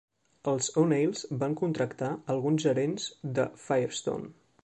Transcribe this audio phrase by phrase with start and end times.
[0.51, 3.07] Els O'Neils van contractar a alguns gerents
[3.39, 4.35] de Firestone.